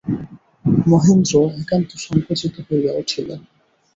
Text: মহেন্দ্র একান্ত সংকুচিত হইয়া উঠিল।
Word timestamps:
মহেন্দ্র 0.85 1.31
একান্ত 1.61 1.89
সংকুচিত 2.05 2.55
হইয়া 2.67 2.91
উঠিল। 2.93 3.29